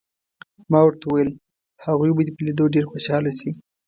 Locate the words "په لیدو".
2.35-2.65